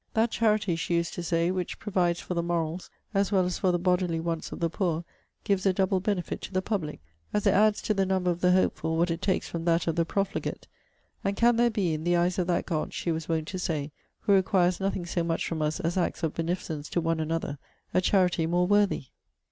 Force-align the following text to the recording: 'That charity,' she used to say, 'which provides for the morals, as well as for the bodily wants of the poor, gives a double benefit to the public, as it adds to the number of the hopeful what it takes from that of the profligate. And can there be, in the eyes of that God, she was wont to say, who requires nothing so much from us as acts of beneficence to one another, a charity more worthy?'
'That 0.15 0.31
charity,' 0.31 0.75
she 0.75 0.95
used 0.95 1.13
to 1.13 1.21
say, 1.21 1.51
'which 1.51 1.77
provides 1.77 2.19
for 2.19 2.33
the 2.33 2.41
morals, 2.41 2.89
as 3.13 3.31
well 3.31 3.45
as 3.45 3.59
for 3.59 3.71
the 3.71 3.77
bodily 3.77 4.19
wants 4.19 4.51
of 4.51 4.59
the 4.59 4.67
poor, 4.67 5.03
gives 5.43 5.63
a 5.63 5.73
double 5.73 5.99
benefit 5.99 6.41
to 6.41 6.51
the 6.51 6.59
public, 6.59 6.99
as 7.35 7.45
it 7.45 7.53
adds 7.53 7.83
to 7.83 7.93
the 7.93 8.03
number 8.03 8.31
of 8.31 8.41
the 8.41 8.51
hopeful 8.51 8.97
what 8.97 9.11
it 9.11 9.21
takes 9.21 9.47
from 9.47 9.63
that 9.63 9.85
of 9.85 9.95
the 9.95 10.03
profligate. 10.03 10.65
And 11.23 11.35
can 11.37 11.55
there 11.55 11.69
be, 11.69 11.93
in 11.93 12.03
the 12.03 12.15
eyes 12.15 12.39
of 12.39 12.47
that 12.47 12.65
God, 12.65 12.95
she 12.95 13.11
was 13.11 13.29
wont 13.29 13.47
to 13.49 13.59
say, 13.59 13.91
who 14.21 14.33
requires 14.33 14.79
nothing 14.79 15.05
so 15.05 15.23
much 15.23 15.47
from 15.47 15.61
us 15.61 15.79
as 15.79 15.97
acts 15.99 16.23
of 16.23 16.33
beneficence 16.33 16.89
to 16.89 16.99
one 16.99 17.19
another, 17.19 17.59
a 17.93 18.01
charity 18.01 18.47
more 18.47 18.65
worthy?' 18.65 19.09